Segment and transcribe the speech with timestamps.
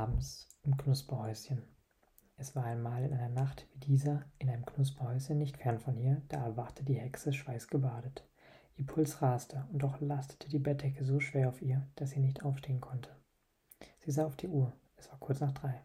[0.00, 1.62] Abends im Knusperhäuschen.
[2.38, 6.22] Es war einmal in einer Nacht wie dieser in einem Knusperhäuschen nicht fern von ihr,
[6.28, 8.26] da erwachte die Hexe schweißgebadet.
[8.76, 12.42] Ihr Puls raste, und doch lastete die Bettdecke so schwer auf ihr, dass sie nicht
[12.42, 13.10] aufstehen konnte.
[13.98, 15.84] Sie sah auf die Uhr, es war kurz nach drei.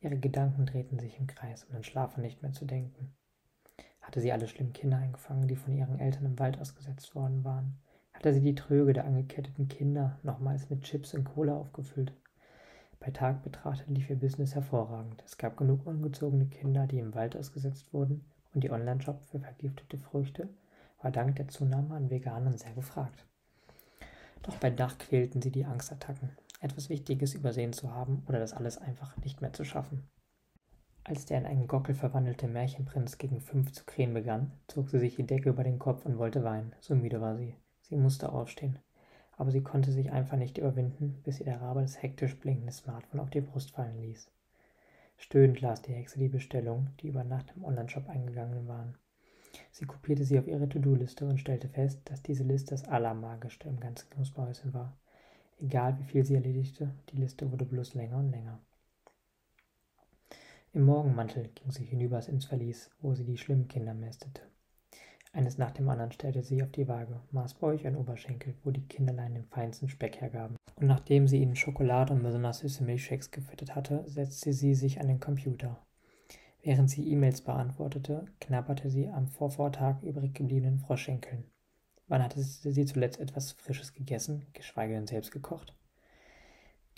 [0.00, 3.14] Ihre Gedanken drehten sich im Kreis, um an Schlafen nicht mehr zu denken.
[4.00, 7.78] Hatte sie alle schlimmen Kinder eingefangen, die von ihren Eltern im Wald ausgesetzt worden waren?
[8.12, 12.12] Hatte sie die Tröge der angeketteten Kinder nochmals mit Chips und Cola aufgefüllt?
[13.02, 15.22] Bei Tag betrachtet lief ihr Business hervorragend.
[15.24, 19.96] Es gab genug ungezogene Kinder, die im Wald ausgesetzt wurden, und die Online-Shop für vergiftete
[19.96, 20.50] Früchte
[21.00, 23.24] war dank der Zunahme an Veganern sehr gefragt.
[24.42, 28.76] Doch bei Dach quälten sie die Angstattacken, etwas Wichtiges übersehen zu haben oder das alles
[28.76, 30.06] einfach nicht mehr zu schaffen.
[31.02, 35.16] Als der in einen Gockel verwandelte Märchenprinz gegen fünf zu krähen begann, zog sie sich
[35.16, 36.74] die Decke über den Kopf und wollte weinen.
[36.80, 37.56] So müde war sie.
[37.80, 38.78] Sie musste aufstehen
[39.40, 43.20] aber sie konnte sich einfach nicht überwinden, bis ihr der Rabe das hektisch blinkende Smartphone
[43.20, 44.30] auf die Brust fallen ließ.
[45.16, 48.98] Stöhnend las die Hexe die Bestellungen, die über Nacht im Onlineshop eingegangen waren.
[49.70, 53.80] Sie kopierte sie auf ihre To-Do-Liste und stellte fest, dass diese Liste das Allermagischste im
[53.80, 54.94] ganzen Knusperhäuschen war.
[55.58, 58.60] Egal wie viel sie erledigte, die Liste wurde bloß länger und länger.
[60.74, 64.42] Im Morgenmantel ging sie hinüber ins Verlies, wo sie die schlimmen Kinder mästete.
[65.32, 68.86] Eines nach dem anderen stellte sie auf die Waage, maß Bauch und Oberschenkel, wo die
[68.88, 70.56] Kinderlein den feinsten Speck hergaben.
[70.76, 75.06] Und nachdem sie ihnen Schokolade und besonders süße Milchshakes gefüttert hatte, setzte sie sich an
[75.06, 75.78] den Computer.
[76.62, 81.44] Während sie E-Mails beantwortete, knabberte sie am Vorvortag übrig gebliebenen Froschschenkeln.
[82.08, 85.74] Wann hatte sie zuletzt etwas Frisches gegessen, geschweige denn selbst gekocht?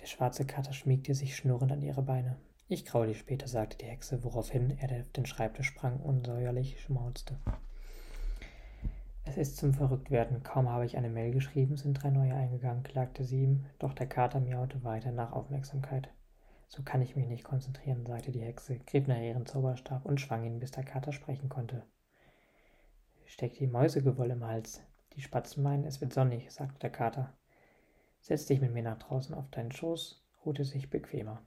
[0.00, 2.38] Der schwarze Kater schmiegte sich schnurrend an ihre Beine.
[2.66, 6.80] Ich graue dich später, sagte die Hexe, woraufhin er auf den Schreibtisch sprang und säuerlich
[6.80, 7.38] schmauzte.
[9.34, 10.42] Es ist zum Verrücktwerden.
[10.42, 14.06] Kaum habe ich eine Mail geschrieben, sind drei neue eingegangen, klagte sie ihm, doch der
[14.06, 16.10] Kater miaute weiter nach Aufmerksamkeit.
[16.68, 20.44] So kann ich mich nicht konzentrieren, sagte die Hexe, griff nach ihren Zauberstab und schwang
[20.44, 21.82] ihn, bis der Kater sprechen konnte.
[23.24, 24.82] Steck die Mäusegewoll im Hals.
[25.14, 27.32] Die Spatzen meinen, es wird sonnig, sagte der Kater.
[28.20, 31.40] Setz dich mit mir nach draußen auf deinen Schoß, ruhte sich bequemer.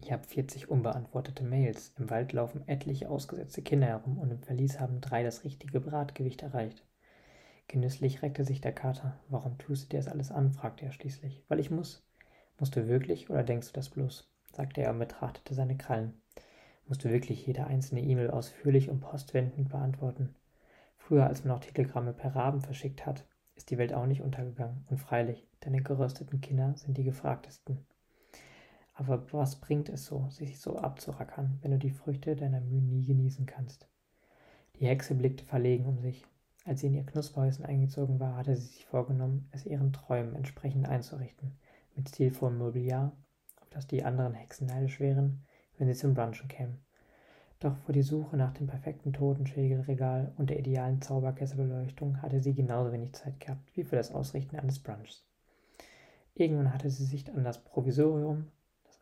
[0.00, 1.92] Ich habe 40 unbeantwortete Mails.
[1.98, 6.42] Im Wald laufen etliche ausgesetzte Kinder herum und im Verlies haben drei das richtige Bratgewicht
[6.42, 6.84] erreicht.
[7.68, 9.18] Genüsslich reckte sich der Kater.
[9.28, 10.52] Warum tust du dir das alles an?
[10.52, 11.44] fragte er schließlich.
[11.48, 12.06] Weil ich muss.
[12.58, 14.30] Musst du wirklich oder denkst du das bloß?
[14.52, 16.20] sagte er und betrachtete seine Krallen.
[16.86, 20.34] Musst du wirklich jede einzelne E-Mail ausführlich und postwendend beantworten?
[20.96, 24.86] Früher, als man noch Telegramme per Raben verschickt hat, ist die Welt auch nicht untergegangen.
[24.90, 27.86] Und freilich, deine gerösteten Kinder sind die gefragtesten.
[28.94, 33.04] Aber was bringt es so, sich so abzurackern, wenn du die Früchte deiner Mühen nie
[33.04, 33.88] genießen kannst?
[34.76, 36.24] Die Hexe blickte verlegen um sich.
[36.64, 40.88] Als sie in ihr Knusperhäuschen eingezogen war, hatte sie sich vorgenommen, es ihren Träumen entsprechend
[40.88, 41.58] einzurichten,
[41.94, 43.12] mit stilvollem Mobiliar,
[43.60, 45.44] auf das die anderen Hexen neidisch wären,
[45.76, 46.78] wenn sie zum Brunchen kämen.
[47.60, 52.92] Doch vor die Suche nach dem perfekten Totenschägelregal und der idealen Zauberkesselbeleuchtung hatte sie genauso
[52.92, 55.24] wenig Zeit gehabt wie für das Ausrichten eines Brunchs.
[56.34, 58.50] Irgendwann hatte sie sich an das Provisorium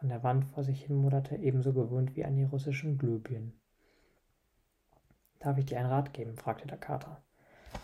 [0.02, 3.52] an der Wand vor sich hin mutterte, ebenso gewöhnt wie an die russischen Glühbirnen.
[5.38, 6.36] Darf ich dir einen Rat geben?
[6.36, 7.22] fragte der Kater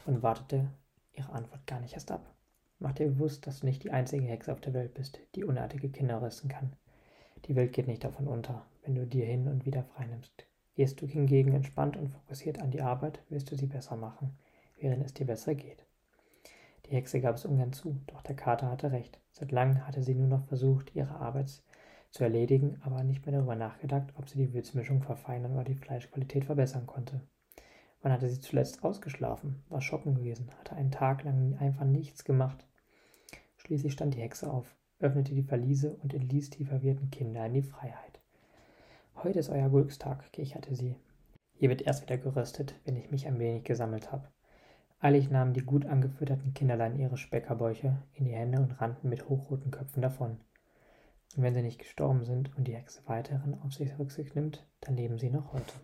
[0.05, 0.69] und wartete
[1.12, 2.34] ihre Antwort gar nicht erst ab.
[2.81, 5.89] Mach dir bewusst, dass du nicht die einzige Hexe auf der Welt bist, die unartige
[5.89, 6.73] Kinder rüsten kann.
[7.47, 10.47] Die Welt geht nicht davon unter, wenn du dir hin und wieder freinimmst.
[10.75, 14.37] Gehst du hingegen entspannt und fokussiert an die Arbeit, wirst du sie besser machen,
[14.79, 15.85] während es dir besser geht.
[16.87, 19.21] Die Hexe gab es ungern zu, doch der Kater hatte recht.
[19.33, 21.62] Seit langem hatte sie nur noch versucht, ihre Arbeits
[22.10, 26.44] zu erledigen, aber nicht mehr darüber nachgedacht, ob sie die Würzmischung verfeinern oder die Fleischqualität
[26.44, 27.20] verbessern konnte.
[28.00, 32.66] Wann hatte sie zuletzt ausgeschlafen, war shoppen gewesen, hatte einen Tag lang einfach nichts gemacht.
[33.56, 37.62] Schließlich stand die Hexe auf, öffnete die Verliese und entließ die verwirrten Kinder in die
[37.62, 38.20] Freiheit.
[39.16, 40.94] Heute ist euer Glückstag, kicherte sie.
[41.54, 44.28] Hier wird erst wieder geröstet, wenn ich mich ein wenig gesammelt habe.
[45.00, 49.70] Eilig nahmen die gut angefütterten Kinderlein ihre Speckerbäuche in die Hände und rannten mit hochroten
[49.70, 50.38] Köpfen davon.
[51.36, 54.96] Und wenn sie nicht gestorben sind und die Hexe weiterhin auf sich Rücksicht nimmt, dann
[54.96, 55.75] leben sie noch heute.